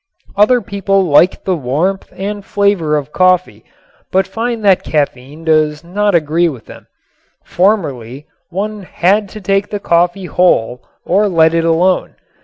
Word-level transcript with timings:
Other 0.35 0.61
people 0.61 1.03
liked 1.03 1.45
the 1.45 1.55
warmth 1.55 2.11
and 2.15 2.43
flavor 2.43 2.97
of 2.97 3.11
coffee 3.13 3.63
but 4.11 4.25
find 4.25 4.65
that 4.65 4.81
caffein 4.83 5.45
does 5.45 5.83
not 5.83 6.15
agree 6.15 6.49
with 6.49 6.65
them. 6.65 6.87
Formerly 7.43 8.25
one 8.49 8.81
had 8.81 9.29
to 9.29 9.39
take 9.41 9.69
the 9.69 9.79
coffee 9.79 10.25
whole 10.25 10.83
or 11.05 11.27
let 11.29 11.53
it 11.53 11.65
alone. 11.65 12.15